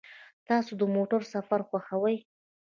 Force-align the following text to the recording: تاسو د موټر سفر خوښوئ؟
تاسو 0.47 0.71
د 0.81 0.83
موټر 0.95 1.21
سفر 1.33 1.59
خوښوئ؟ 1.67 2.17